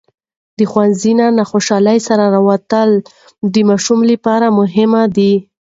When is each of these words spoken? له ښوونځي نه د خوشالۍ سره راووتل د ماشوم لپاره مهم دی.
له 0.59 0.65
ښوونځي 0.71 1.11
نه 1.19 1.27
د 1.37 1.39
خوشالۍ 1.49 1.99
سره 2.07 2.23
راووتل 2.35 2.89
د 3.53 3.55
ماشوم 3.69 3.99
لپاره 4.11 4.47
مهم 4.59 4.91
دی. 5.15 5.33